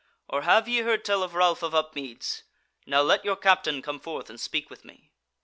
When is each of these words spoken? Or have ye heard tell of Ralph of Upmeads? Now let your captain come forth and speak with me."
Or 0.27 0.41
have 0.41 0.67
ye 0.67 0.79
heard 0.79 1.05
tell 1.05 1.21
of 1.21 1.35
Ralph 1.35 1.61
of 1.61 1.75
Upmeads? 1.75 2.41
Now 2.87 3.03
let 3.03 3.23
your 3.23 3.35
captain 3.35 3.83
come 3.83 3.99
forth 3.99 4.31
and 4.31 4.39
speak 4.41 4.67
with 4.67 4.83
me." 4.83 5.11